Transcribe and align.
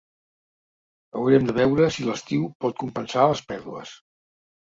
Haurem 1.19 1.43
de 1.49 1.53
veure 1.57 1.89
si 1.97 2.07
l’estiu 2.07 2.49
pot 2.65 2.79
compensar 2.85 3.27
les 3.33 3.45
pèrdues. 3.53 3.93